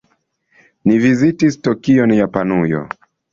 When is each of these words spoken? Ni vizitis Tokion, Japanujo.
Ni 0.91 0.95
vizitis 1.03 1.59
Tokion, 1.69 2.15
Japanujo. 2.21 2.83